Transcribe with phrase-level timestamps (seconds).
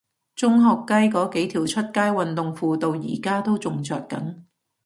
[0.35, 4.45] 中學雞嗰幾條出街運動褲到而家都仲着緊